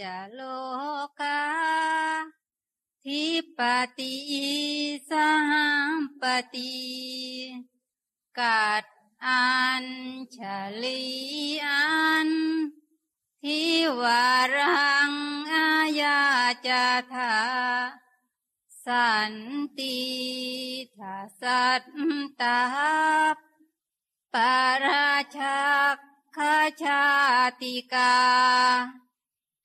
[0.00, 0.40] จะโล
[1.20, 1.42] กา
[3.04, 3.24] ทิ
[3.58, 3.60] ป
[3.98, 4.16] ติ
[5.10, 5.30] สา
[5.90, 6.22] มป
[6.54, 6.74] ติ
[8.38, 8.84] กัด
[9.26, 9.84] อัน
[10.36, 10.38] ฉ
[10.82, 11.04] ลี
[11.66, 11.94] อั
[12.26, 12.30] น
[13.42, 13.62] ทิ
[14.00, 15.12] วารัง
[15.54, 16.20] อาญา
[16.66, 17.36] จะทา
[18.86, 19.34] สัน
[19.78, 20.00] ติ
[20.96, 21.82] ทาสัต
[22.40, 22.60] ตา
[24.34, 25.64] ปาราชั
[25.94, 25.96] ก
[26.36, 26.38] ข
[26.82, 27.04] ชา
[27.62, 28.14] ติกา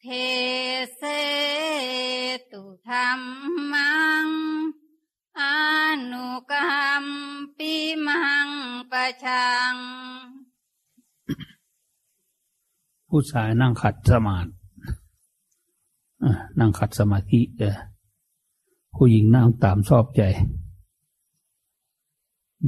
[0.02, 0.06] เท
[0.96, 1.04] เส
[2.52, 3.12] ตุธรร
[3.74, 4.26] มัง
[5.40, 5.42] อ
[6.12, 7.06] นุกรรม
[7.58, 7.74] ปิ
[8.08, 8.48] มัง
[8.92, 9.74] ปะชัง
[13.10, 14.52] ผู้ชายนั่งขัดสมาธิ
[16.60, 17.78] นั่งขัดสมาธิเออ
[18.96, 20.22] ผู้หญิงนั่งตามชอบใจ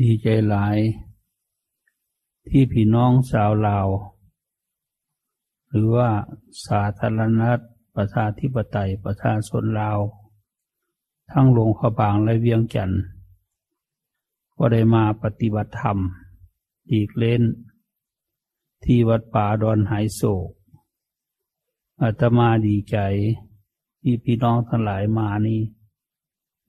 [0.01, 0.77] ดีใจหลาย
[2.47, 3.87] ที่พี่น้องชาวลาว
[5.69, 6.09] หรือว่า
[6.67, 7.63] สาธารณรัฐ
[7.95, 9.99] ประชาธิปไตยประชาชนลาว
[11.31, 13.01] ทั้งหลวงขบางและเวียงจันทน์
[14.57, 15.97] ก็ได้มาปฏิบัติธรรม
[16.91, 17.43] อีกเล่น
[18.83, 20.49] ที่วัดป่าดอนหายโศก
[22.01, 22.97] อาตมาดีใจ
[24.01, 25.61] ที่พี่น้องทั้งหลายมานี่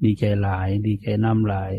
[0.03, 1.73] ดีใจหลาย ดีใจน้ำหลาย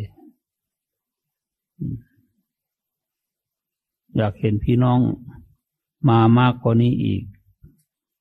[4.16, 5.00] อยากเห็นพี่น้อง
[6.10, 7.24] มามากกว่านี้อีก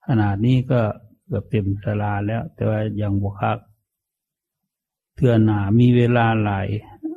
[0.07, 0.81] ขนาดนี้ก็
[1.25, 3.59] เกือบเต็มสลาแล้ว แต่ว่ายังบวคัก
[5.15, 6.69] เทื่อหนามีเวลาหลาย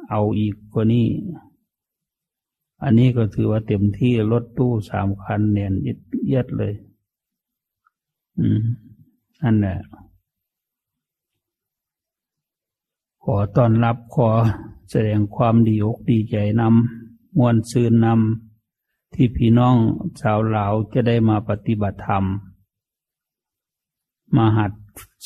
[0.10, 1.08] เอาอีกกว่านี้
[2.84, 6.74] อันนี้ก็ถือว่าเต็มที่รถตู้สามคันเนียนเอียดเลย
[8.40, 8.64] อืม
[9.42, 9.78] นั่นแหละ
[13.24, 14.30] ขอต้อนรับขอ
[14.92, 18.45] แสดงความดีอกดีใจนำมวลซืนนำ
[19.16, 19.76] ที่พี่น้อง
[20.22, 22.26] ชาวลาวจะได้มาปฏิบัติธรรม
[24.36, 24.72] มาหัด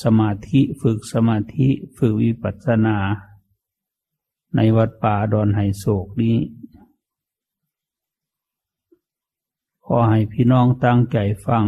[0.04, 2.98] สมาธิฝึกสมาธิฝึกวิปัสสนา
[4.56, 6.38] ในวัดป่าดอนไหโศกนี้
[9.86, 11.18] ขอให้พี่น้องตั้งใจ
[11.48, 11.64] ฟัง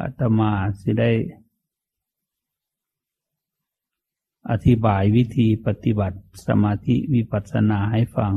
[0.00, 1.12] อาตมาสิได้
[4.50, 8.32] อธิบายวิธีปฏิบัติสมาธิวิปัสสนาให้ฟัง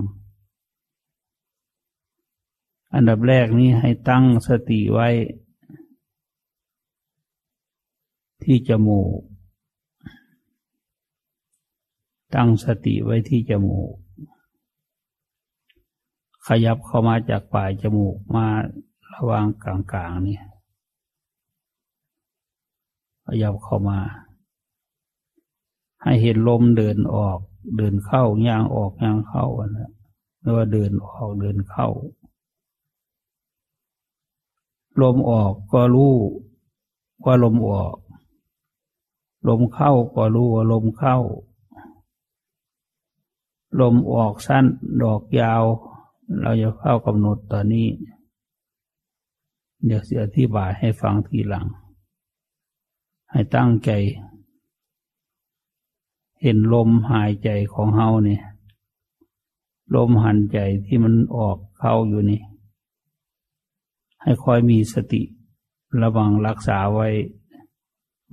[2.94, 5.08] อันดับแรกนี้ให้ตั้งสติไว้
[8.44, 9.20] ที่จมูก
[12.36, 13.94] ตั้งสติไว้ที่จมูก
[16.47, 18.46] ขยับเข้ามาจากปลายจมูกมา
[19.14, 20.40] ระว่างกลางๆนี่
[23.26, 24.00] ขยับเข้ามา
[26.03, 27.40] ให้เห็นลมเดินออก
[27.78, 29.92] เดินเข้าย่างออกย่างเข้าอันนั้น
[30.40, 31.88] ไม่ว่าเดินออกเดินเข้า
[35.02, 36.16] ลมออกก็รู้
[37.24, 37.96] ว่าลมออก
[39.47, 41.18] ลมเข้าก็รู้ว่าลมเข้า
[43.80, 44.66] ลมออกสั้น
[45.02, 45.63] ดอกยาว
[46.41, 47.88] เราจะเข้ากำหนดตอนนี้
[49.85, 51.66] เดี๋ยวจะอธิบายให้ฟังทีหลัง
[53.31, 53.91] ให้ตั้งใจ
[56.41, 58.41] เห็นลมหายใจของเฮาเนี่ย
[59.96, 62.41] ลมหันใจที่มันออกเข้าอยู่นี่
[64.22, 65.22] ให้คอยมีสติ
[66.01, 67.09] ระวังรักษาไว้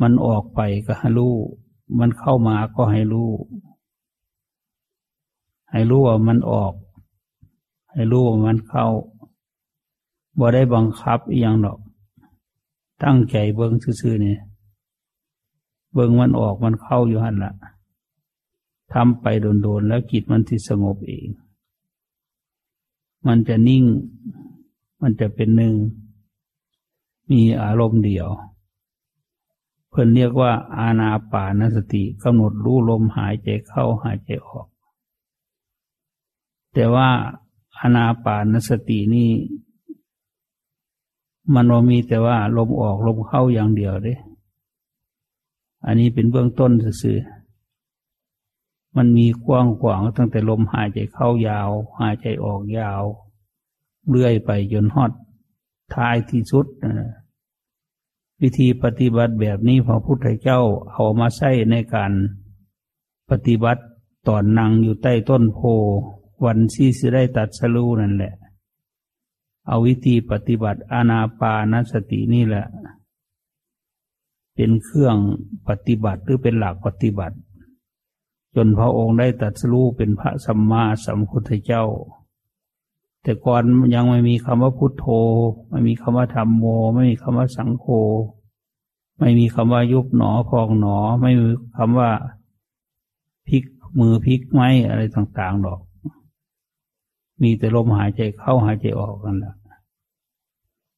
[0.01, 1.35] มันออกไปก็ให้รู้
[1.99, 3.31] มันเข้ามาก็ให้รู้
[5.71, 6.73] ให้รู้ว่ามันออก
[7.93, 8.87] ให้รู้ว่ามันเข้า
[10.39, 11.79] บ่ได้บังคับอีหยังดอก
[13.05, 14.41] ตั้งใจเบิ้งซื่อๆเนี่ย
[15.93, 17.53] เบิ้งมันออกมันเข้าอยู่หันละ
[18.93, 19.27] ทำไป
[19.63, 21.29] โดนๆแล้วจิตมันที่สงบเอง
[23.27, 23.85] มันจะนิ่ง
[25.05, 25.75] มันจะเป็นหนึ่ง
[27.31, 28.29] มีอารมณ์เดียว
[29.89, 34.67] เพื่อนเรียกว่า อาณาปานสติกำหนดรู้ลมหายใจเข้าหายใจออก
[36.75, 37.09] แต่ว่า
[37.79, 39.31] อาณาปานสตินี่
[41.55, 44.15] มันมีแต่ว่าลมออกลมเข้าอย่างเดียวเด้
[45.87, 46.71] อันนี้เป็นเบื้องต้น
[47.03, 47.19] สื่อ
[48.97, 53.03] มันมีกว้างขวางตั้งแต่ลมหายใจเข้ายาว หายใจออกยาว
[54.11, 55.13] เรื่อยไปจนฮอด
[55.95, 57.09] ท้ายที่สุดนะ
[58.43, 60.61] วิธีปฏิบัติแบบนี้พระพุทธเจ้า
[60.93, 62.13] เอามาใช้ในการ
[63.31, 63.83] ปฏิบัติ
[64.29, 65.61] ตอนนั่งอยู่ใต้ต้นโพ
[66.45, 68.35] วันที่จะได้ตัดสรู้นั่นแหละ
[69.67, 72.67] เอาวิธีปฏิบัติอานาปานสตินี่แหละ
[74.55, 75.17] เป็นเครื่อง
[75.69, 77.37] ปฏิบัติหรือเป็นหลักปฏิบัติ
[78.55, 81.85] จนพระองค์ได้ตัดสรู้เป็นพระสัมมาสัมพุทธเจ้า
[83.25, 83.63] แต่ก่อน
[83.95, 85.07] ยังไม่มีคำว่าพุทโธ
[85.69, 87.87] ไม่มีคำว่าธรรมโม ไม่มีคำว่าสังโฆ
[89.19, 92.11] ไม่มีคำว่ายุบหนอพองหนอ ไม่มีคำว่า
[93.49, 93.65] พลิก
[94.01, 95.81] มือพลิกไม้อะไรต่างๆดอก
[97.43, 99.55] มีแต่ลมหายใจเข้าหายใจออกกันแหละ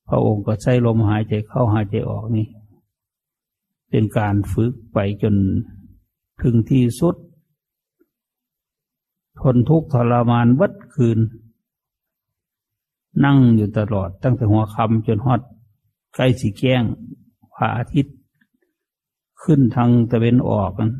[0.08, 2.46] พระองค์ก็ใช้ลมหายใจเข้าหายใจออกนี่
[3.90, 5.34] เป็นการฝึกไปจน
[6.42, 7.16] ถึงที่สุด
[9.40, 11.18] ทนทุกข์ทรมานวัดคืน
[13.24, 15.40] นั่งอยู่ตลอดตั้งแต่หัวค่ำจนฮอด
[16.14, 16.82] ใกล้สีแก้ง
[17.54, 18.16] พระอาทิตย์
[19.42, 20.90] ขึ้นทางตะเวนออกกัน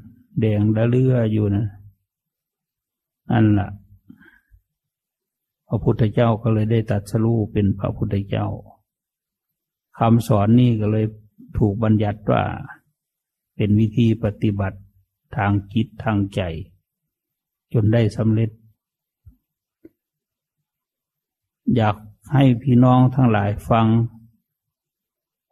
[0.40, 1.66] แดงละเลืออยู่นะ
[3.30, 3.70] นั่นแหละ
[5.68, 8.46] พระพุทธเจ้าก็เลยได้ตัดสรู้เป็นพระพุทธเจ้า
[9.98, 11.06] คำสอนนี่ก็เลย
[11.58, 12.42] ถูกบัญญัติว่า
[13.56, 14.78] เป็นวิธีปฏิบัติ
[15.36, 16.40] ทางจิตทางใจ
[17.72, 18.50] จนได้สำเร็จ
[21.74, 21.96] อยาก
[22.32, 23.86] ให้พี่น้องทั้งหลายฟัง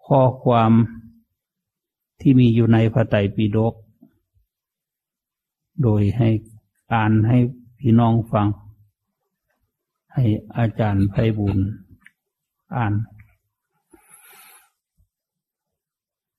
[0.07, 0.73] ข้อความ
[2.21, 3.75] ที่มีอยู่ในพระไตรปิฎก
[5.83, 6.29] โดยให้
[6.93, 7.39] อ่านให้
[7.79, 8.49] พี่น้องฟัง
[10.15, 10.25] ให้
[10.57, 11.59] อาจารย์ไพบุญ
[12.77, 12.95] อ่าน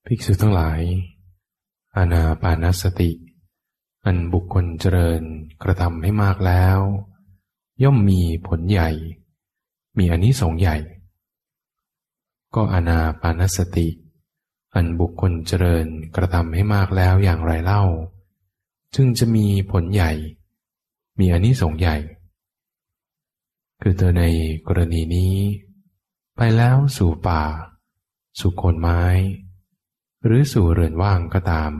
[0.05, 0.81] ภิกษุทั้งหลาย
[1.95, 3.11] อานาปานสติ
[4.05, 5.21] อันบุคคลเจริญ
[5.63, 6.79] กระทำให้มากแล้ว
[7.83, 8.89] ย่อมมีผลใหญ่
[9.97, 10.77] มีอนนิสงส์ใหญ่
[12.55, 13.87] ก็อานาปานสติ
[14.75, 17.83] อันบุคคลเจริญกระทำให้มากแล้วอย่างไรเล่า
[18.95, 20.11] จึงจะมีผลใหญ่
[21.19, 21.97] มีอนนิสงส์ใหญ่
[23.81, 24.23] คือเธอใน
[24.67, 25.35] กรณีนี้
[26.35, 27.43] ไปแล้วสู่ป่า
[28.39, 29.01] สู่โคนไม้
[30.25, 31.71] หรือสู่เรือนว่างก็ตาม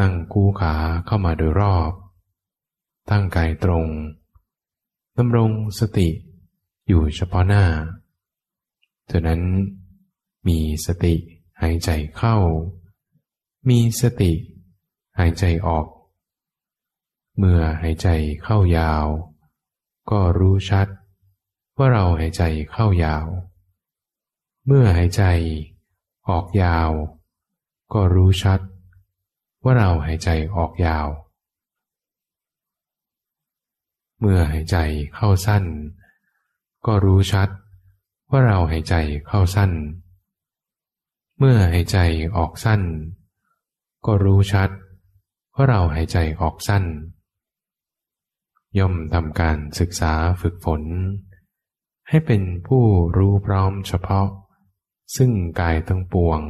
[0.00, 0.74] นั่งคู่ขา
[1.06, 1.92] เข้ามาโดยรอบ
[3.10, 3.86] ตั้งกายตรง
[5.18, 6.08] ดำรงสติ
[6.88, 7.64] อยู่เฉพาะหน้า
[9.10, 9.42] จานั้น
[10.48, 11.14] มีสติ
[11.60, 12.36] หายใจเข้า
[13.68, 14.32] มีสติ
[15.18, 15.86] หายใจออก
[17.38, 18.08] เมื่อหายใจ
[18.42, 19.06] เข้ายาว
[20.10, 20.86] ก็รู้ชัด
[21.76, 23.26] ว่าเราหายใจเข้ายาว
[24.66, 25.22] เมื่อหายใจ
[26.28, 26.90] ออกยาว
[27.92, 28.60] ก็รู้ชัด
[29.64, 31.06] ว่าเราหายใจออกยาว
[34.20, 34.76] เมื่อหายใจ
[35.14, 35.64] เข้าสั้น
[36.86, 37.48] ก็รู้ชัด
[38.30, 38.94] ว่าเราหายใจ
[39.26, 39.72] เข้าสั้น
[41.38, 41.98] เมื่อหายใจ
[42.36, 42.82] ออกสั้น
[44.06, 44.70] ก็รู้ชัด
[45.54, 46.84] ว่าเราหายใจออกสั้น
[48.78, 50.82] ย่อมทำการศึกษาฝึกฝน
[52.08, 52.84] ให้เป็นผู้
[53.16, 54.28] รู้พร้อมเฉพาะ
[55.16, 55.30] ซึ่ง
[55.60, 56.40] กายทั้งปวง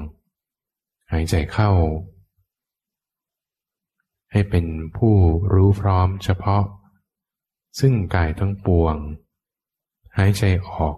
[1.12, 1.70] หายใจเข้า
[4.32, 5.14] ให้เป็นผู้
[5.52, 6.64] รู้พร้อมเฉพาะ
[7.80, 8.96] ซึ่งกายทั้งปวง
[10.18, 10.96] หายใจออก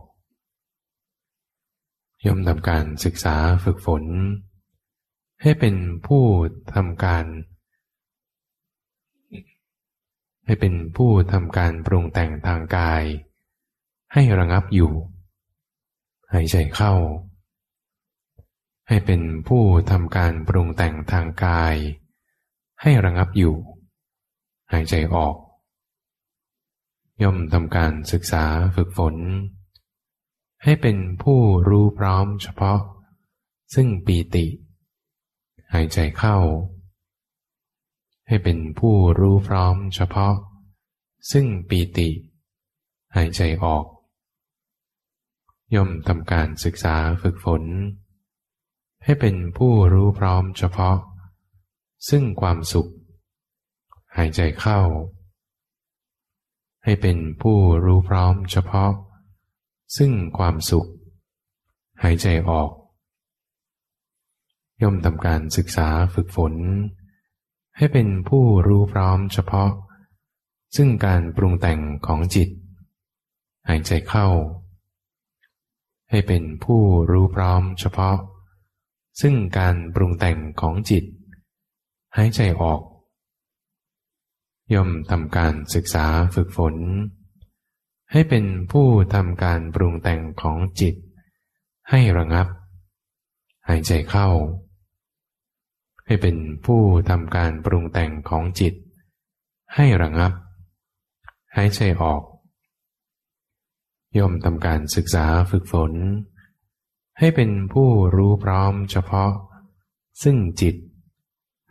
[2.25, 4.05] ย่อมทำการศึกษาฝึกฝน
[5.43, 5.77] ให้เป็น
[6.07, 6.25] ผู้
[6.75, 7.27] ทำการ
[10.45, 13.05] ให้เป็นผู้ทำการปรุงแต่งทางกาย
[14.13, 14.93] ให้ระงับอยู่
[16.33, 16.95] หายใจเข้า
[18.89, 21.77] ให้เป็นผู้ทำการปรุงแต่งทางกาย
[22.83, 23.55] ให้ระงับอยู่
[24.73, 25.35] หายใจออก
[27.23, 28.45] ย่อมทำการศึกษา
[28.77, 29.17] ฝึกฝน
[30.65, 32.81] ให้เป็นผู้รู้พร้อมเฉพาะ
[33.75, 34.47] ซึ่งปีติ
[35.73, 36.37] หายใจเข้า
[38.29, 40.35] ให้เป็นผู้รู้พร้อมเฉพาะ
[41.33, 42.09] ซึ่งปีติ
[43.17, 43.85] หายใจออก
[45.75, 47.63] ย่อมทำการศึกษาฝึกฝน
[49.05, 50.97] ให้เป็นผู้รู้พร้อมเฉพาะ
[52.09, 52.91] ซึ่งความสุข
[54.17, 54.81] หายใจเข้า
[56.85, 58.93] ให้เป็นผู้รู้พร้อมเฉพาะ
[59.97, 60.89] ซึ่งความสุข
[62.03, 62.71] หายใจออก
[64.83, 66.55] ย่อมทำการศึกษาฝึกฝน
[67.77, 69.71] ให้เป็นผู้รู้พร้อมเฉพาะ
[70.77, 72.49] ซึ่งการปรุงแต่งของจิต
[73.69, 74.29] หายใจเข้า
[76.11, 78.17] ให้เป็นผู้รู้พร้อมเฉพาะ
[79.21, 81.05] ซึ่งการปรุงแต่งของจิต
[82.17, 82.81] หายใจออก
[84.73, 86.77] ย่อมทำการศึกษาฝึกฝน
[88.13, 90.95] ให้เป็นผู้ทำการปรุงแต่งของจิต
[91.91, 92.47] ให้ระงับ
[93.69, 94.29] หายใจเข้า
[96.07, 98.75] ให้เป็นผู้ทำการปรุงแต่งของจิต
[99.75, 100.33] ให้ระงับ
[101.57, 102.23] หายใจออก
[104.19, 105.93] ย่อมทำการศึกษาฝึกฝน
[107.19, 109.33] ให้เป็นผู้รู้พร้อมเฉพาะ
[110.23, 110.75] ซึ่งจิต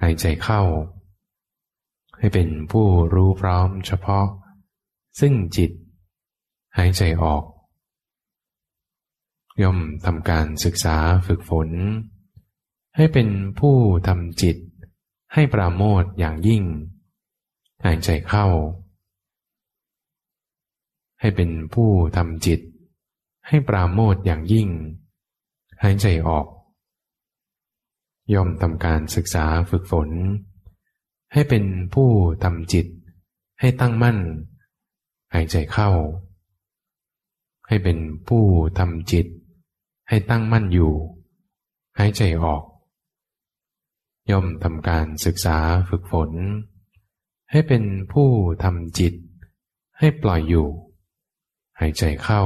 [0.02, 0.62] หายใจเข้า
[2.24, 4.27] ให้เป็นผู้รู้พร้อมเฉพาะ
[5.20, 5.72] ซึ่งจิต
[6.77, 7.44] หายใจออก
[9.62, 11.70] ย่อมทำการศึกษาฝึกฝน
[12.96, 13.77] ให้เป็นผู้
[14.08, 14.58] ทำจิต
[15.34, 16.63] ให้ปราโมทอย่างยิ่ง
[17.86, 18.48] หายใจเข้า
[21.20, 22.62] ให้เป็นผู้ทำจิต
[23.48, 24.70] ให้ปราโมทอย่างยิ่ง
[25.84, 26.48] หายใจออก
[28.34, 30.12] ย่อมทำการศึกษาฝึกฝน
[31.34, 31.63] ให้เป็น
[31.94, 32.10] ผู้
[32.44, 32.88] ทำจิต
[33.60, 34.18] ให้ตั้งมั่น
[35.34, 35.90] หายใจเข้า
[37.68, 37.98] ให้เป็น
[38.28, 38.44] ผู้
[38.80, 39.28] ทำจิต
[40.10, 40.94] ให้ตั้งมั่นอยู่
[42.00, 42.63] หายใจออก
[44.32, 45.58] ย่อมทำการศึกษา
[45.90, 46.32] ฝึกฝน
[47.52, 48.30] ให้เป็นผู้
[48.63, 49.13] ทำจิต
[50.00, 50.68] ให้ปล่อยอยู่
[51.80, 52.42] หายใจเข้า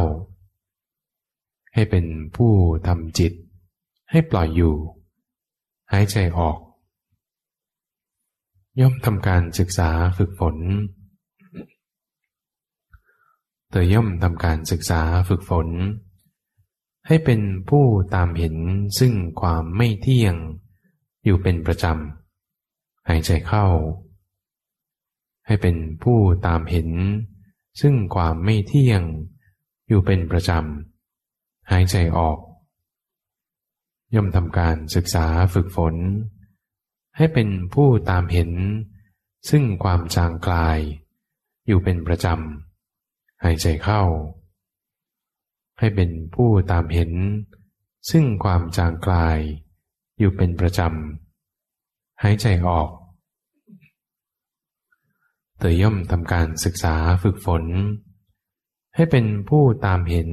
[1.73, 2.53] ให้เป็นผู้
[2.87, 3.33] ทำจิต
[4.11, 4.75] ให้ปล่อยอยู่
[5.91, 6.57] หายใจออก
[8.81, 10.57] ย่อมทำการศึกษาฝึกฝน
[13.69, 15.67] เธอย่อมทำการศึกษาฝึกฝน
[17.07, 18.55] ให้เป็นผู้ตามเห็น
[18.99, 20.35] ซึ่งความไม่เที่ยง
[21.23, 23.65] อยู่เป็นประจำ หายใจเข้า
[25.45, 26.89] ให้เป็นผู้ตามเห็น
[27.81, 29.01] ซึ่งความไม่เที่ยง
[29.87, 32.39] อยู่เป็นประจำ หายใจออก
[34.15, 35.95] ย่อมทำการศึกษาฝึกฝน
[37.17, 38.51] ให้เป็นผู้ตามเห็น
[39.49, 40.79] ซึ่งความจางกลาย
[41.67, 44.03] อยู่เป็นประจำหายใจเข้า
[45.79, 47.11] ให้เป็นผู้ตามเห็น
[48.11, 49.37] ซึ่งความจางกลาย
[50.19, 52.89] อยู่เป็นประจำหายใจออก
[55.57, 57.65] เธอย่อมทำการศึกษาฝึกฝน
[58.95, 60.29] ให้เป็นผู้ตามเห็น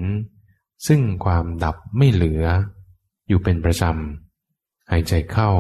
[0.87, 2.45] ซึ่งความดับไม่เหลือ
[3.29, 5.51] อยู่เป็นประจำหายใจเข้า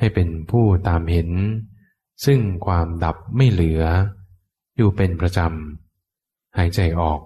[0.00, 1.30] ให้เป็นผู้ตามเห็น
[2.24, 3.82] ซึ่งความดับไม่เหลือ
[4.76, 7.20] อยู่เป็นประจำ หายใจออก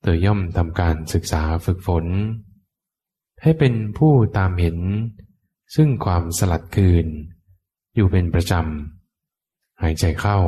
[0.00, 2.06] เธอย่อมทำการศึกษาฝึกฝน
[3.42, 4.78] ให้เป็นผู้ตามเห็น
[5.74, 7.06] ซึ่งความสลัดคืน
[7.94, 10.38] อยู่เป็นประจำ หายใจเข้า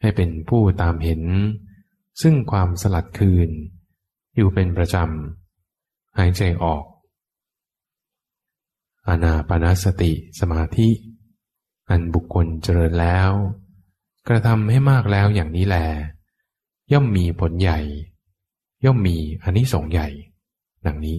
[0.00, 1.22] ให้เป็นผู้ตามเห็น
[2.22, 3.50] ซึ่งความสลัดคืน
[4.36, 6.84] อยู่เป็นประจำ หายใจออก
[9.08, 10.88] อานาปนาสติสมาธิ
[11.90, 13.30] อันบุคคลเจริญแล้ว
[14.28, 15.76] กระทำให้มากแล้วอย่างนี้แล
[16.92, 17.78] ย่อมมีผลใหญ่
[18.84, 20.08] ย่อมมีอันนี้สงใหญ่
[20.86, 21.18] ดังนี้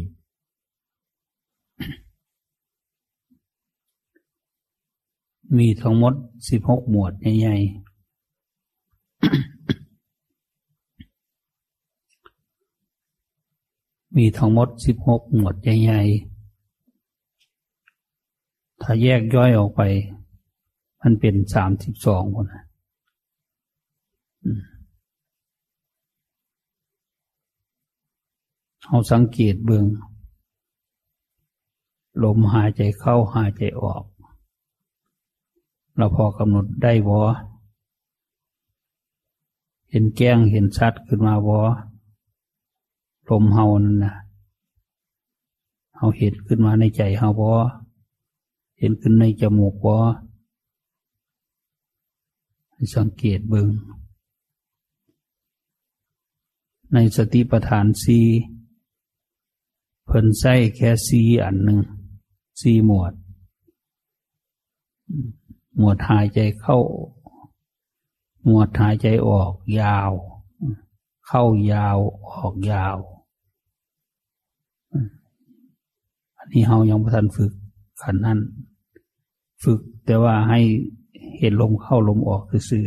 [5.58, 6.14] มีทั้งหมด
[6.50, 7.88] สิบหกหมวดใหญ่ๆ
[14.18, 16.37] มีทั้งหมดสิบหกหมวดใหญ่ๆ
[18.90, 19.82] ถ้าแยกย่อยออกไป
[21.02, 22.64] มันเป็นสามสิบสองคนนะ
[28.88, 29.86] เอาสังเกตเบือง
[32.24, 34.04] ลมหายใจเข้าหายใจออก
[35.98, 37.22] เราพอกำหนดได้วอ
[39.90, 41.60] เห็นแก้งเห็นชัดขึ้นมาวอ
[43.30, 44.16] ลมเฮานั่นนะ
[45.98, 47.54] เฮาเห็นขึ้นมาในใจเฮาวอ
[48.80, 50.00] เห็นขึ้นในจมูกวอ
[52.96, 53.68] สังเกตเบือง
[56.94, 58.20] ในสติปัฏฐานสี
[60.06, 61.80] เพิ่นใส่แค่สีอันหนึ่ง
[62.62, 63.14] สีหมวด
[65.78, 66.78] หมวดหายใจเข้า
[68.46, 70.12] หมวดหายใจออกยาว
[71.28, 71.98] เข้ายาว
[72.32, 72.98] ออกยาว
[76.38, 77.54] อันนี้เฮายังไม่ทันฝึก
[78.02, 78.40] ขันนั้น
[79.64, 80.60] ฝึกแต่ว่าให้
[81.38, 82.86] เห็นลมเข้าลมออกคือ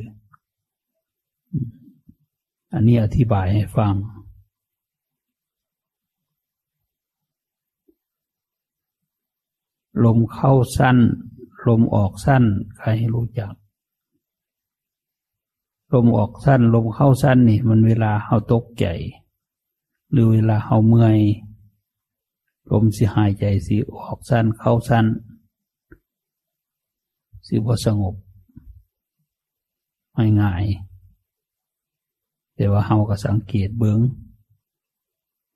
[2.72, 3.94] อันนี้อธิบายให้ฟัง
[10.04, 10.96] ลมเข้าสั้น
[11.68, 12.44] ลมออกสั้น
[12.78, 13.52] ใครรู้จัก
[15.94, 18.86] ลมออกสั้น ลมเข้าสั้นนี่ มันเวลาเขาตกใจ
[20.10, 21.18] หรือเวลาเขาเมื่อย
[22.70, 25.06] ลมสิหายใจสิออกสั้นเข้าสั้น
[27.46, 28.14] สิบ่สงบ
[30.14, 30.64] ไม่ง่าย
[32.54, 33.98] แต่ว่าเฮาก็สังเกตเบิง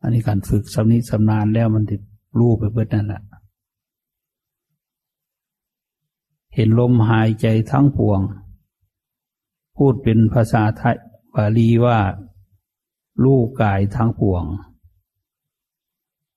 [0.00, 2.00] อันนี้การฝึกสำนิสำนานแล้วมันติด
[2.38, 3.22] รู้ไปเบิดนั่นแหละ
[6.54, 8.20] เห็นลมหายใจทั้งปวง
[9.76, 10.96] พูดเป็นภาษาไทย
[11.34, 11.98] บาลีว่า
[13.24, 14.44] ลูกกายทั้งปวง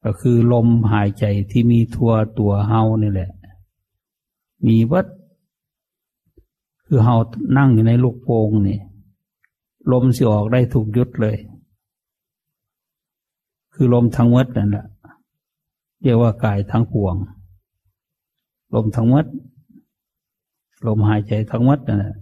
[0.09, 3.31] ก็คือลมหายใจที่มีทั่วตัวเฮานี่แหละ
[4.67, 5.05] มีวัด
[6.85, 7.15] คือเฮา
[7.57, 8.79] นั่งอยู่ในลูกโป่งนี่
[9.91, 11.37] ลมสิออกได้ถูกยุดเลย
[13.73, 14.85] คือลมทั้งมดนั่นแหละ
[16.01, 17.15] เรียกว่ากายทั้งปวง
[18.73, 19.27] ลมทั้งมัด
[20.87, 22.15] ลมหายใจทั้งมัดนั่นแหละ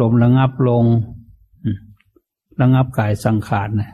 [0.00, 0.86] ลมระงับลง
[2.60, 3.90] ระงับกายสังขารนะ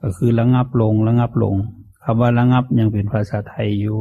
[0.00, 1.54] ก็คือระงับลงระงับลง
[2.02, 3.98] คำว่าระงับยังเป็นภาษาไทยอยู่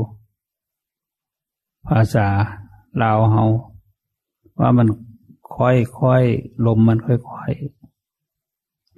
[1.87, 2.27] ภาษา
[3.01, 3.45] ลาวเฮา
[4.59, 4.87] ว่ามัน
[5.55, 6.23] ค่อยค่อย
[6.65, 7.51] ลมมันค่อยค่อย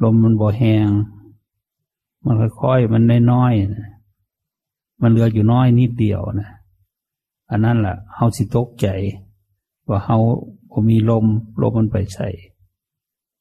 [0.04, 0.90] ลมมันบ่แหง
[2.26, 6.52] มันค่อยค่อยมันน้อยๆมันเหลืออยู่น้อยนิดเดียวนะ
[7.50, 8.88] อันนั้นแหละเฮาสิตกใจ
[9.90, 10.18] ว่าเฮา
[10.72, 11.26] ผมมีลม
[11.62, 12.30] ลมมันไปใส่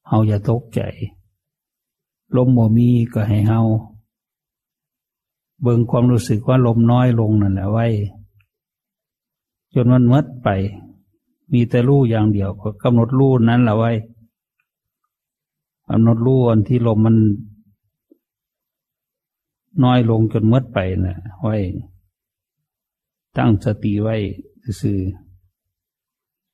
[0.08, 0.80] เฮาอย่าตกใจ
[2.36, 3.60] ลมบ่มีก็ให้เฮา
[5.62, 7.86] เบิ่งความรู้สึกว่าลมน้อยลงนั่นแหละไว้
[9.74, 10.48] จนมันมดไป
[11.52, 13.92] มีแต่รู้อย่างเดียวก็กำหนดรู้นั้นแหละไว้
[15.90, 17.16] กำหนดรู้อันที่ลมมัน
[19.84, 21.56] น้อยลงจนมดไปนะ่ะไว้
[23.36, 24.16] ตั้งสติไว้
[24.80, 24.98] ซื่อ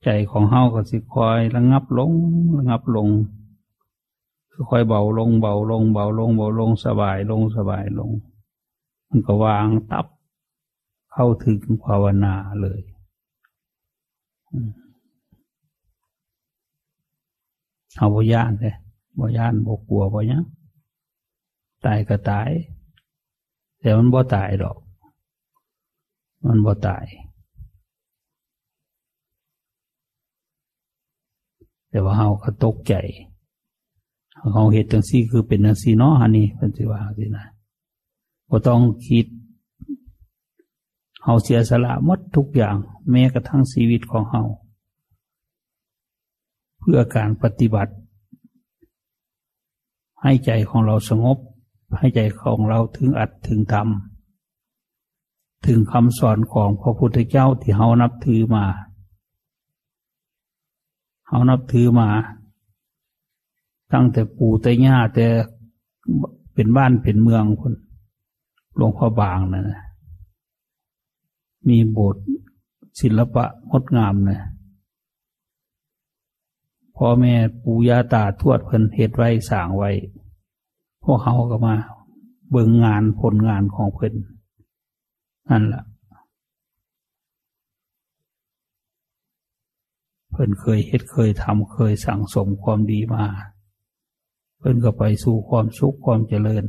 [0.03, 2.13] ใจของเฮาก็สิคอยระงับลง
[2.57, 3.09] ระงับลง
[4.71, 8.11] ค่อยเบาลงเบาลงเบาลงเบาลงสบายลงสบายลง
[9.09, 10.07] มันก็วางตับ
[11.13, 12.81] เข้าถึงภาวนาเลย
[17.97, 18.75] เอาบ่ย่านเลย
[19.19, 20.45] บ่ย่านบ่กลัวบ่ยัง
[21.85, 22.51] ตายก็ตาย
[23.81, 24.79] แต่มันบ่ตายดอก
[26.47, 27.07] มันบ่ตาย
[31.91, 32.95] แต่ว่าเฮาก็ตกใจ
[34.53, 37.47] เขาเหตุจังซี่คือเป็นจังซี่เนาะอันนี้เป็นสิว่าสินะ
[38.49, 39.27] บ่ต้องคิด
[41.23, 42.77] เฮาเสียสละหมดทุกอย่าง
[43.11, 44.43] แม้กระทั่งชีวิตของเฮา
[46.81, 47.93] เพื่อการปฏิบัติ
[50.23, 51.39] ให้ใจของเราสงบ
[51.99, 53.89] ให้ใจของเราถึงอัดถึงธรรม
[55.67, 58.65] ถึงคำสอนของพระพุทธเจ้าที่เฮานับถือมา
[61.27, 62.09] เขานับถือมา
[63.93, 65.27] ตั้งแต่ปู่แต่ย่าแต่
[66.55, 67.73] เป็นบ้านเป็นเมืองคน
[68.77, 69.81] หลวงพ่อบางนะนะ
[71.69, 72.25] มีโบสถ์
[73.01, 74.41] ศิลปะงดงามนะ
[76.97, 79.91] พ่อแม่ปู่ย่าตาทวดเพิ่นเหตุไว้สร้างไว้
[81.05, 81.75] พวกเขาก็มา
[82.51, 84.15] เบิ่งงานผลงานของเพิ่น
[85.51, 85.85] นั่นแหละ
[90.31, 93.25] เพิ่นเคยเฮ็ดเคยทำเคยสั่งสมความดีมา
[94.61, 96.65] เพิ่นก็ไปสู่ความสุขความเจริญ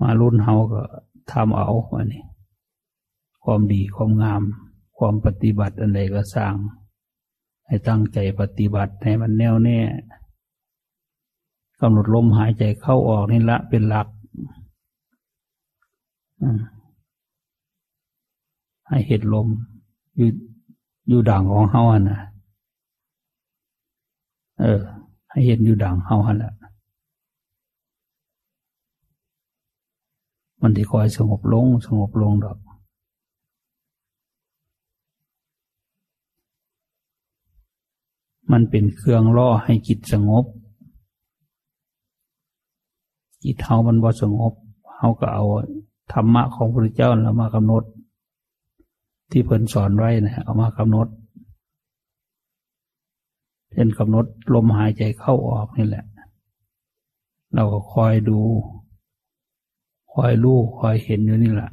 [0.00, 0.82] มารุ่นเฮาก็
[1.32, 2.24] ทำเอาอันนี้
[3.44, 4.42] ความดีความงาม
[4.98, 6.54] ความปฏิบัติอันใดก็สร้าง
[7.66, 9.78] ให้ตั้งใจปฏิบัติให้มันแน่วแน่
[11.80, 14.08] กำหนดลมหายใจเข้าออกนี่ละเป็นหลัก
[18.88, 19.48] ให้เห็นลม
[20.16, 20.28] อยู่
[21.08, 22.20] อยู่ด่างของเฮาอะนะ
[24.60, 24.80] เออ
[25.30, 26.54] ให้เห็นอยู่ด่างเฮาหันแหละ
[30.60, 32.58] มันที่คอยสงบลง สงบลงดอก
[38.52, 40.44] มันเป็นเครื่องล่อให้จิตสงบ
[43.44, 44.52] จิตเฮามันบ่สงบ
[44.96, 45.44] เฮาก็เอา
[46.12, 47.84] ธรรมะของพระเจ้าแล้วมากำหนด
[49.30, 51.06] ที่เพิ่นสอนไว้นะเอามากำหนด
[53.82, 56.04] ช่นกำหนดลมหายใจเข้าออกนี่แหละ
[57.54, 58.40] เราก็คอยดู
[60.12, 61.70] คอยรู้คอยเห็นอยู่นี่แหละ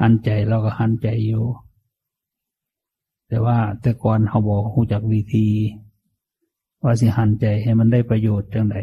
[0.00, 1.44] หันใจเราก็หันใจอยู่
[3.28, 5.46] แต่ว่าแต่ก่อนเขาบอกหูจักวิธี
[6.82, 8.76] ว่าสิหันใจให้มันได้ประโยชน์จังได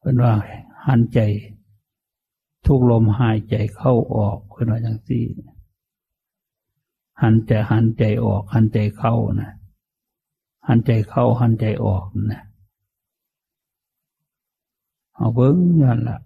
[0.00, 0.32] เป็นว่า
[0.86, 1.20] หันใจ
[2.66, 5.22] ทุกลมหายใจเข้าออกเป็นว่าอย่างที่
[7.22, 9.52] หันใจหันใจออก หันใจเข้านะ
[10.68, 12.42] หันใจเข้าหันใจออกนะ
[15.14, 16.18] เอาเบิ้งนั่นละ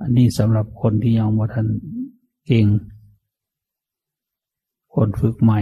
[0.00, 1.68] อันนี้สำหรับคนที่ยังว่าท่าน
[2.46, 2.66] เก่ง
[4.94, 5.60] คนฝึกใหม่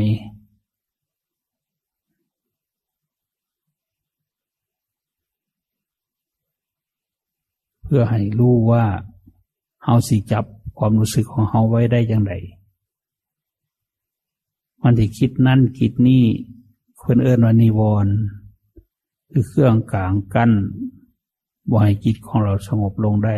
[7.90, 8.84] พื่อให้รู้ว่า
[9.84, 10.44] เฮาสิจับ
[10.78, 12.32] ความรู้สึกของเฮาไว้ได้อย่างไร
[14.82, 16.24] มันที่คิดนั่นคิดนี่
[17.02, 18.14] คนเอิญว่านิวรณ์
[19.30, 20.52] คือเครื่องกลางกั้น
[21.70, 23.36] บ่ให้จิตของเราสงบลงได้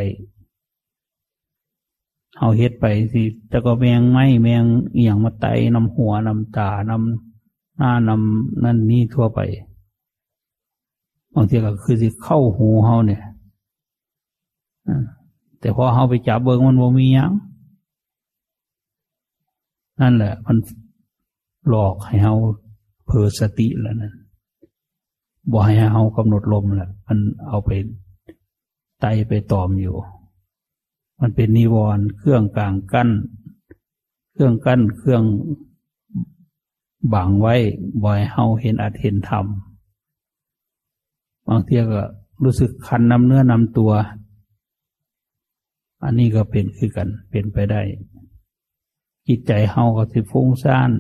[2.38, 9.40] เอาเฮ็ดไปสิแต่ก็แมงไม้แมงเอียงมาไตนำหัวนำตานำหน้านำนั่นนี่ทั่วไป
[11.34, 13.22] บางทีก็คือสิเข้าหูเฮาเนี่ย
[15.60, 17.32] แต่พอเฮาไปจับเบิงมันบ่มียัง
[20.00, 20.56] นั่นแหละ มัน
[21.68, 22.34] หลอกให้เฮา
[23.06, 24.14] เพอสติแล้วนั่น
[25.52, 27.70] บ่ให้เฮากำหนดลมแหละมันเอาไป
[29.00, 29.96] ไตไปตอมอยู่
[31.20, 33.10] มันเป็นนิวรณ์เครื่องกลางกั้น
[34.32, 35.24] เครื่องกั้นเครื่อง
[37.14, 37.54] บังไว้
[38.04, 39.46] บ่อยเฮาเห็นอาจเห็นธรรม
[41.48, 42.02] บางทีก็
[42.44, 43.92] รู้สึกคันน้ำเนื้อนำตัว
[46.02, 47.80] อันนี้ก็เป็นคือกันเป็นไปได้
[49.26, 50.90] จิตใจเฮาก็สิฟุ้งซ่าน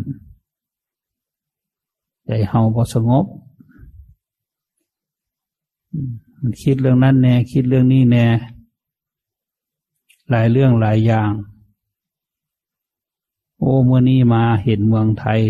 [2.26, 3.26] ใจเฮาก็สงบ
[6.40, 8.26] มันคิดเรื่องนั้นแน่ คิดเรื่องนี้แน่
[10.30, 11.30] หลายเรื่องหลายอย่าง
[13.58, 15.40] โอ้เมื่อนี้มาเห็นเมืองไทย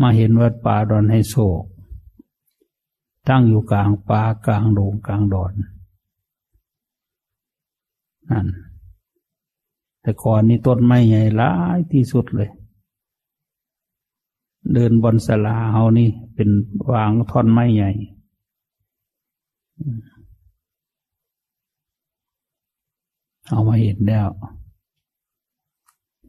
[0.00, 1.64] มาเห็นวัดป่าดอนไฮโศก
[3.28, 5.52] ตั้งอยู่กลางป่ากลางโดงกลางดอน
[8.30, 8.46] นั่น
[10.00, 12.50] แต่ก่อนนี้ต้นไม้ใหญ่หลายที่สุดเลย
[14.74, 16.50] เดินบนสลาเฮานี่เป็น
[16.92, 17.90] วางท่อนไม้ใหญ่
[23.48, 24.28] เอามาเห็นแล้ว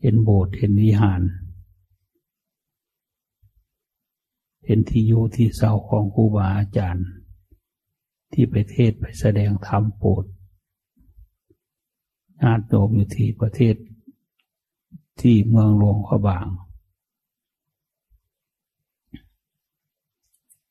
[0.02, 1.22] เห็นโบสถ์เห็นวิหาร
[4.66, 7.08] เห็นที่อยู่ที่เศร้าของครูบาอาจารย์
[8.32, 10.24] ที่ไปเทศไปแสดงธรรมโปรด
[12.42, 13.76] ญาติโยมอยู่ที่ประเทศ
[15.22, 16.48] ที่เมืองหลวงขบาง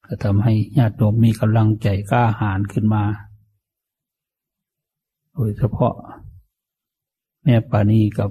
[0.04, 3.04] ก็ทำให้ญาติโยมมีกำลังใจกล้าหาญขึ้นมา
[5.32, 5.94] โดยเฉพาะ
[7.42, 8.30] แม่ปานีกับ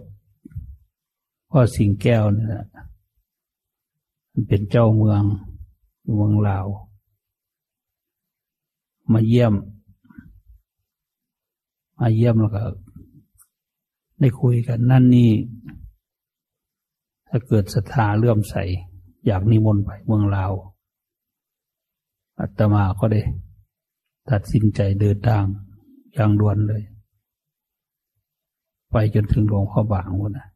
[1.49, 2.65] พ่อสิงแก้วนี่แหละ
[4.47, 5.23] เป็นเจ้าเมือง
[6.15, 6.67] เมืองลาว
[9.11, 9.53] มาเยี่ยม
[11.99, 12.61] มาเยี่ยมแล้วก็
[14.19, 15.31] ได้คุยกันนั่นนี่
[17.29, 18.55] ถ้าเกิดศรัทธาเลื่อมใส
[19.25, 20.53] อยากนิมนต์ไปเมืองลาว
[22.39, 23.21] อาตมาก็ได้
[24.29, 25.43] ตัดสินใจเดินทาง
[26.13, 26.83] อย่างด่วนเลย
[28.91, 30.47] ไปจนถึงหลวงพ่อบางวันนะ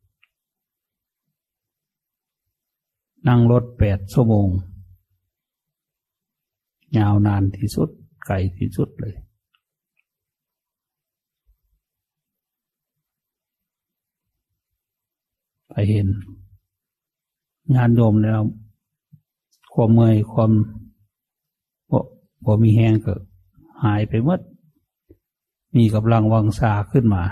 [3.27, 4.47] นั่งรถแปดชั่วโมง
[6.97, 7.89] ยาวนานที่สุด
[8.25, 9.15] ไกลที่สุดเลย
[15.71, 16.07] ไปเห็น
[17.75, 18.41] งานโยมแล้ว
[19.73, 20.51] ความเมื่อยความ
[22.43, 23.13] พอมีแห้งก็
[23.83, 24.39] หายไปหมด
[25.77, 27.23] มีกำลังวังสาขึ้นมา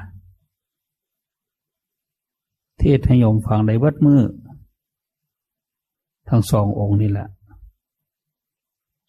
[2.80, 4.22] เทศให้โยมฟังได้วัดมือ
[6.30, 7.28] ทั้งสององค์นี่แหละ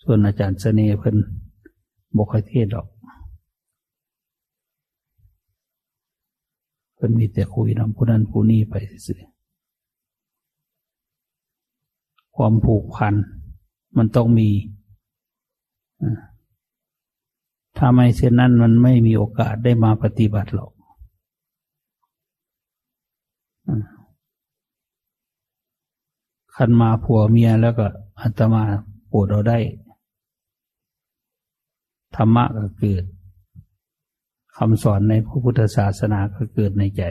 [0.02, 1.16] ส่วนอาจารย์เสน่ห์เพิ่น
[2.16, 2.86] บอกให้เทศดอก
[7.00, 8.74] เพิ่นมีแต่คุยนำผู้นั้นผู้นี้ไป
[9.06, 9.14] สิ
[12.36, 13.14] ความผูกพัน
[13.96, 14.48] มันต้องมี
[17.76, 20.70] ถ้าไม่เช่นนั้นมันไม่มีโอกาสได้มาปฏิบัติหรอก
[26.54, 27.86] ขันมาผัวเมียแล้วก็
[28.20, 28.62] อัตมา
[29.10, 29.58] ปวดเราได้
[32.16, 33.04] ธรรมะก็เกิด
[34.62, 37.02] คำสอนในพระพุทธศาสนาก็เกิดในใจ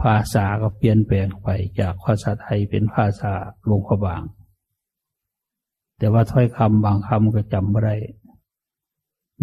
[0.00, 1.48] ภาษาก็เปลี่ยนแปลงไป
[1.80, 3.32] จากภาษาไทยเป็นภาษา
[3.70, 4.22] ลงพบาง
[5.98, 7.96] แต่ว่าถ้อยคำบางคำก็จำไม่ได้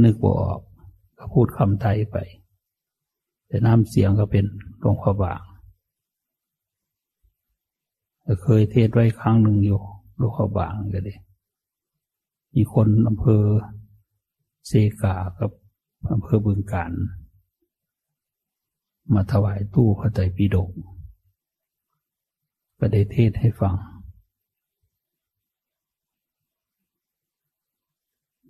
[0.03, 0.59] นึกบ่ออก
[1.17, 2.17] ก็พูดคำไทยไป
[3.47, 4.45] แต่น้ำเสียงก็เป็น
[4.83, 5.41] ลงพบาง
[8.43, 9.79] เคยเทศไว้ครั้งหนึ่งอยู่
[10.19, 11.13] ลูกเขบางก็ดี
[12.55, 13.43] มีคนอำเภอ
[14.67, 14.71] เซ
[15.03, 15.51] กากับ
[16.11, 16.91] อำเภอบึงการ
[19.13, 20.69] มาถวายตู้พระไตรปิฎก
[22.79, 23.75] ก็ได้เทศให้ฟัง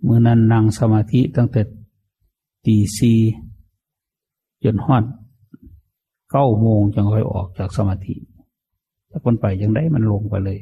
[0.02, 1.62] เมื่อนั้นนั่งสมาธิตั้งแต่
[2.64, 3.12] ตีซี
[4.64, 5.04] จนฮอด
[6.30, 8.14] เก้าโมงจึงค่อยออกจากสมาธิ
[9.10, 10.60] ถ้าคนไปยังได้มันลงไปเลย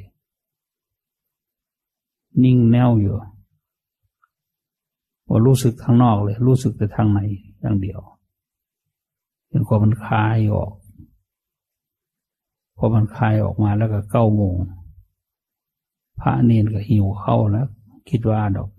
[2.42, 3.14] นิ่งแน่วอยู่
[5.28, 7.20] ว่ารู้สึกทางนอกเลย รู้สึกแต่ทางใน
[7.60, 8.00] อย่างเดียว
[9.50, 10.72] จนกว่ามันคลายออก
[12.76, 14.56] พอมันคลายออกมาแล้วก็เก้าโมง
[16.20, 17.66] พระเนนก็หิวเข้าแล้ว
[18.10, 18.70] คิดว่าดอก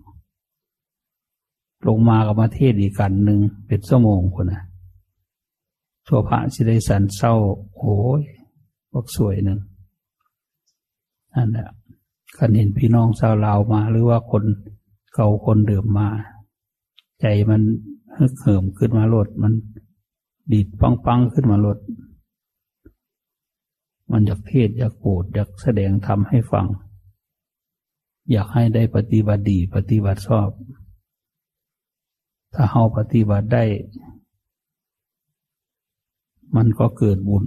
[1.86, 4.62] ลงมากับมาเทศอีกกันหนึ่งเป็นชั่วโมงคนนะ
[6.06, 7.34] ชั่วพระสิได้สันเศร้า
[7.76, 8.22] โอ้ย
[8.90, 9.58] พวกสวยหนึ่ง
[11.34, 11.68] นั่นแหละ
[12.36, 14.44] ขันเห็นพี่น้องชาวลาวมา หรือว่าคน
[15.14, 16.08] เก่าคนเดิมมา
[17.20, 17.62] ใจมัน
[18.16, 19.52] ฮึกเหิมขึ้นมาลดมัน
[20.52, 21.78] ดีดปังปังขึ้นมาลด
[24.10, 26.66] มันอยากเทศอยากโปรดอยากแสดงทำให้ฟัง
[28.30, 30.50] อยากให้ได้ปฏิบัติดีปฏิบัติชอบ
[32.54, 33.64] ถ้าเฮาปฏิบัติได้
[36.56, 37.44] มันก็เกิดบุญ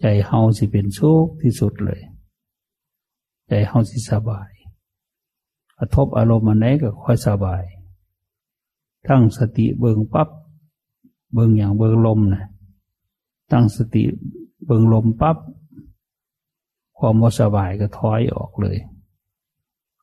[0.00, 2.00] ใจเฮาสิเป็นโชคที่สุดเลย
[3.48, 4.53] ใจเฮาสิสบาย
[5.78, 7.62] กระทบอารมณ์อันไหนก็ค่อยสบาย
[9.08, 10.28] ตั้งสติเบิงปับ๊บ
[11.34, 12.44] เบิงอย่างเบิงลมนะ
[13.52, 14.02] ตั้งสติ
[14.66, 15.36] เบิงลมปับ๊บ
[16.98, 18.76] ความว่สบายก็ถอยออกเลย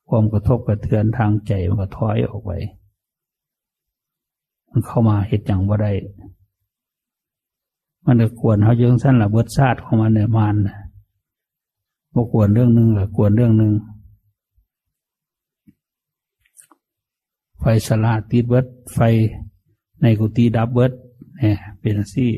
[0.08, 2.52] ความกระทบกระเทือนทางใจมันก็ถอยออกไป
[4.70, 5.92] มันเข้ามาเหตุอย่างว่าได้
[8.04, 10.76] มันจะกวนเขาเยอะสั้นละเบิดชาติของมันเนี่ยมันนะ
[12.14, 13.72] บ่กวนเรื่องหนึ่งหรือกวนเรื่องหนึ่ง
[17.64, 18.98] ไฟสลาติดเบิด ไฟ
[20.00, 20.92] ในกุฏิดับเบิด
[21.38, 22.30] เนี่ยเป็นสี่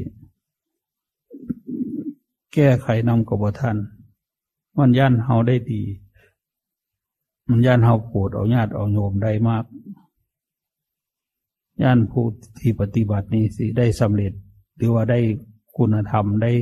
[2.52, 3.76] แก้ไขนำกบทัน
[4.76, 5.82] มันย่านเฮาได้ดี
[7.48, 9.64] มันย่านเฮาปวดเอาญาติเอาโยมได้มาก
[11.82, 12.24] ย่านผู้
[12.58, 14.32] ที่ปฏิบัตินี้สิได้สำเร็จ
[14.76, 15.18] หรือว่าได้
[15.76, 16.52] คุณธรรมได้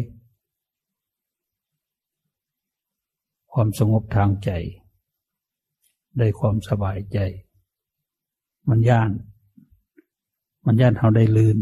[3.53, 4.51] ความสงบทางใจ
[6.19, 7.19] ได้ความสบายใจ
[8.69, 9.11] มันย่าน
[10.67, 11.59] มันย่านเขาได้ลืน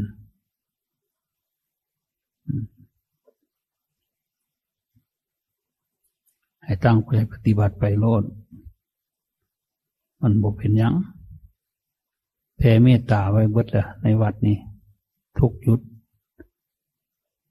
[6.65, 8.25] ให้ตั้งใจปฏิบัติไปโลด
[10.23, 10.95] มันบกเป็นยัง
[12.57, 14.57] แผ่เมตตาไว้เบิดละในวัดนี้
[15.39, 15.81] ทุกยุด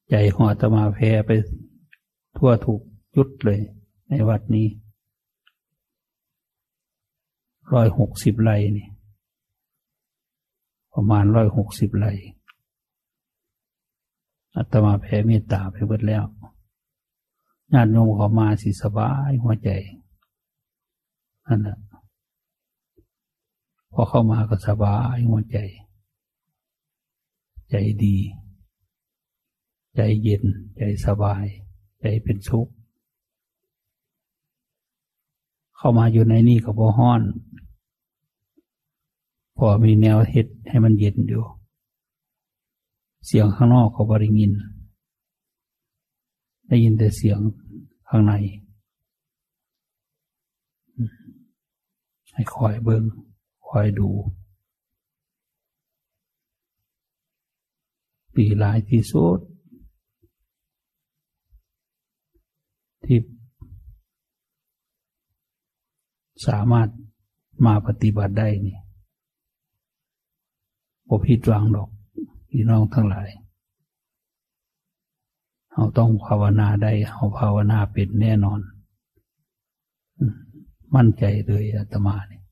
[0.10, 1.32] ใจหัวตมาแผ่ไป
[2.38, 2.80] ทั่วทุก
[3.16, 3.60] ยุดเลย
[4.10, 4.68] ในวัดนี้
[7.74, 8.88] ร้อยหกสิบไร่นี่
[11.02, 12.14] ประมาณร้อยหกสิบไร่
[14.56, 16.26] อัตมาแผ่เมตตาไปเบิดแล้ว
[17.74, 19.70] ญาติโยมขอมาสิสบายหัวใจ
[21.48, 21.78] นั่นแหละ
[23.94, 25.58] พอเข้ามาก็สบายหัวใจ
[27.70, 28.18] ใจดี
[29.96, 30.44] ใจเย็น
[30.78, 31.46] ใจสบาย
[32.00, 32.68] ใจเป็นสุข
[35.78, 37.22] เข้ามาอยู่ในนี่ก็บ่ห้อน
[39.62, 41.44] พอมีแนวเห็ดให้มันเย็นอยู่
[43.26, 44.52] เสียงข้างนอกก็บริงิน
[46.68, 47.40] ได้ยินแต่เสียง
[48.08, 48.34] ข้างใน
[52.34, 53.04] ให้คอยเบิง
[53.68, 54.10] คอยดู
[58.36, 59.40] ปีหลายที่สุด
[63.06, 63.20] ที่
[66.48, 66.88] สามารถ
[67.66, 68.80] มาปฏิบัติได้นี่
[71.10, 71.90] บ่ผิดหวังดอก
[72.50, 73.30] พี่น้องทั้งหลาย
[75.72, 78.60] เราต้องภาวนาได้เราภาวนาเป็นแน่นอน
[80.96, 82.44] มั่นใจเลยอาตมาเนี่ย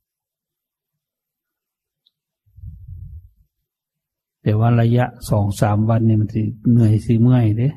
[4.41, 6.41] แต่ว่าระยะสองสามวันนี่มันสิ
[6.71, 7.69] เหนื่อยสิเมื่อยเด้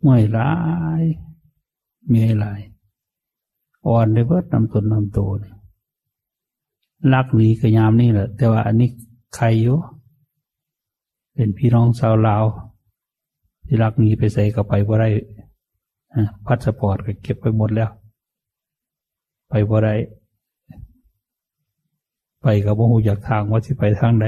[0.00, 0.52] เมื่อยร้า
[1.00, 1.04] ย
[2.08, 2.60] เมื่อยหลาย
[3.86, 5.56] อ่อนได้เบิดนำตนนำตัวเนี่ย
[7.12, 8.88] รักหนีกระยามนี่แหละ แต่ว่าอันนี้
[9.34, 9.78] ใครอยู่
[11.34, 12.44] เป็นพี่น้องชาวลาว
[13.66, 15.08] ที่รักนี้ไปใส่กับไปบ่ได้
[16.46, 17.90] พัสปอร์ตก็เก็บไปหมดแล้ว
[19.48, 19.94] ไปบ่ได้
[22.42, 24.26] ไปกับบ่หูอยากทางว่าที่ไปทางไหน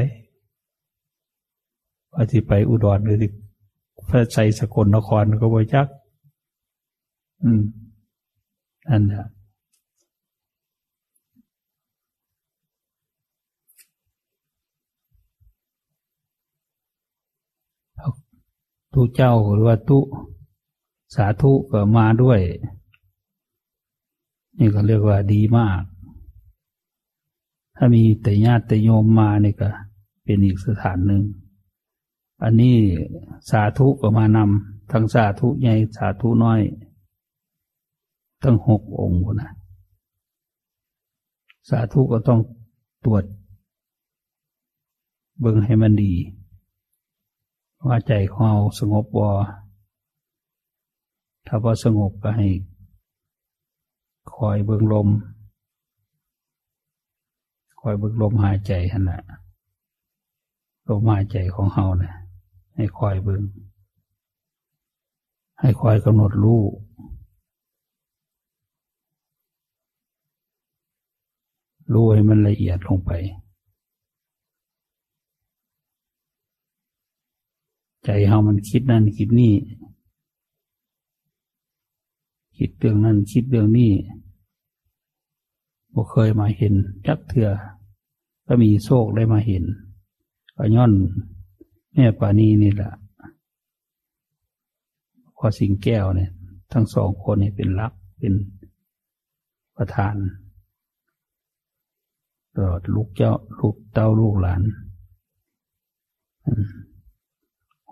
[2.12, 3.30] ว่าที่ไปอุดรหรือที่
[4.08, 5.86] พระชัยสกลนครก็บ่จัก
[7.42, 7.62] อืม
[8.88, 9.26] นั่นแหละ
[18.96, 19.98] ทุเจ้าหรือว่าตุ
[21.14, 22.40] สาธุก็มาด้วย
[24.58, 25.82] นี่ก็เรียกว่าดีมาก
[27.76, 29.68] ถ้ามีแต่ญาติแต่โยมมานี่ก็
[30.24, 31.22] เป็นอีกสถานหนึ่ง
[32.42, 32.76] อันนี้
[33.50, 36.60] สาธุก็มานำทั้งสาธุใหญ่สาธุน้อย
[38.42, 39.52] ทั้งหกองค์นะ
[41.68, 42.40] สาธุก็ต้อง
[43.04, 43.24] ตรวจ
[45.40, 46.12] เบิ่งให้มันดี
[47.86, 49.28] ว่าใจของเราสงบบ่
[51.46, 52.48] ถ้าพอสงบก็ให้
[54.34, 55.08] คอยเบิ่งลม
[57.80, 59.20] คอยเบึกลมหายใจหันละ
[60.88, 62.14] ลมหายใจของเฮานะ
[62.74, 63.42] ให้คอยเบึง
[65.60, 66.62] ให้คอยกำหนดรู้
[71.92, 73.12] รู้ให้มันละเอียดลงไป
[78.08, 79.54] ใจเฮามันคิดนั่นคิดนี่
[82.58, 83.92] คิดเรื่องนั้นคิดเรื่องนี้
[85.94, 86.74] บ่เคยมาเห็น
[87.06, 87.48] จักเถื่อ
[88.46, 89.64] ก็มีโชคได้มาเห็น
[90.56, 90.92] ก็ย้อน
[91.94, 92.92] แม่ปานีนี่แหละ
[95.36, 96.30] พอสิงแก้วเนี่ย
[96.72, 98.34] ทั้งสองคนเนี่ยเป็นรักเป็น
[99.76, 100.14] ประธาน
[102.54, 104.62] ตลอดลูกเจ้าลูกเต้าลูกหลาน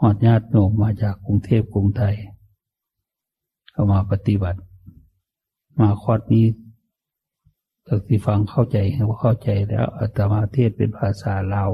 [0.06, 2.16] อดญาติโยมมาจากกรุงเทพกรุงไทย
[3.70, 4.60] เข้ามาปฏิบัติ
[5.80, 6.46] มาคอดนี้
[7.86, 11.70] จากที่ฟังเข้าใจว่าเข้าใจแล้วอาตมาเทศเป็นภาษาลาว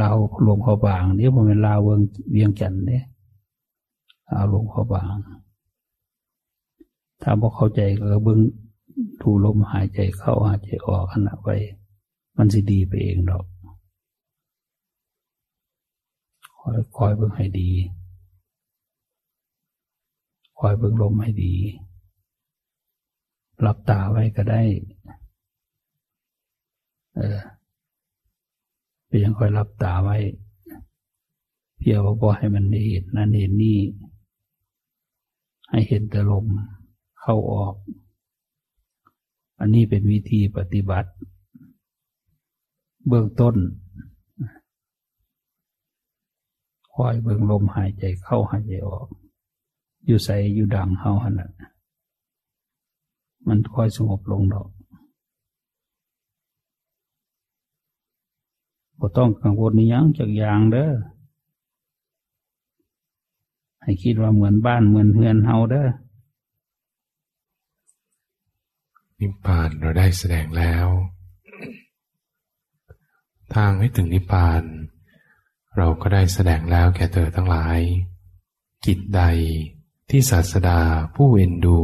[0.00, 2.00] ลาวหลวงพ่อบางนี่ผมเป็นลาวเวียง
[2.32, 3.04] เวียงจันทร์เนี่ย
[4.32, 5.14] ลาวหลวงพ่อบาง
[7.22, 8.40] ถ้าบอกเข้าใจก็เบิ้ง
[9.20, 11.48] ดูลมหายใจเข้าหายใจออกขณะไป
[12.36, 13.44] มันสิดีไปเองดอก
[16.68, 17.70] คอยคอยเบิ้งให้ดี
[20.58, 21.54] คอยเบิ้งลมให้ดี
[23.60, 24.62] หลับตาไว้ก็ได้
[27.14, 27.40] เออ
[29.06, 30.18] เพียงคอยหลับตาไว้
[31.78, 33.80] เพียงว่าให้มันเห็นนั่นเห็นนี่
[35.70, 36.46] ให้เห็นแต่ลม
[37.20, 37.74] เข้าออก
[39.58, 41.10] อันนี้เป็นวิธีปฏิบัติ
[43.08, 43.56] เบื้องต้น
[46.96, 49.06] คอยเบื้องลมหายใจเข้าหายใจออก
[50.06, 51.50] อยู่ใส่อยู่ดังเฮาหันนะ
[53.48, 54.68] มันค่อยสงบลงดอก
[58.98, 60.92] บ่ต้องกังวลในยังจากอย่างเด้อ
[63.82, 65.88] ให้คิดว่าเหมือนบ้านเหมือนเฮือนเฮาเด้อ
[69.20, 70.86] นิพพานเราได้แสดงแล้ว
[73.54, 74.62] ทางให้ถึงนิพพาน
[75.76, 77.78] เราก็ได้แสดงแล้วแก่เธอทั้งหลาย
[78.86, 79.22] กิจใด
[80.10, 80.80] ที่ศาสดา
[81.14, 81.80] ผู้เอ็นดู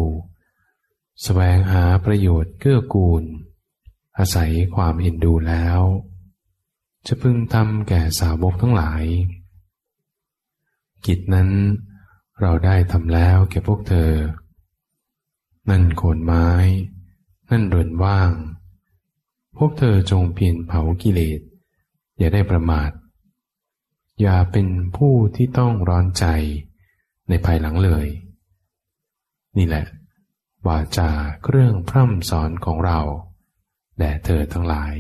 [1.22, 3.24] แสวงหาประโยชน์เกื้อกูล
[4.18, 5.80] อาศัยความเอ็นดูแล้ว
[7.06, 9.04] จะพึงทำแก่สาวกทั้งหลาย
[11.06, 11.50] กิจนั้น
[12.40, 14.10] เราได้ทำแล้วแก่พวกเธอ
[15.70, 16.48] นั่นโคนไม้
[17.50, 18.32] นั่นเรือนว่าง
[19.56, 21.40] พวกเธอจงเพียรเผากิเลส
[22.18, 22.90] อย่าได้ประมาท
[24.22, 26.26] อย่าเป็นผู้ที่ต้องร้อนใจ
[27.28, 28.06] ในภายหลังเลย
[29.56, 29.84] นี่แหละ
[30.66, 31.10] วาจา
[31.44, 33.00] เครื่องพร่ำสอนของเรา
[33.98, 34.94] แด่เธอทั้งหลาย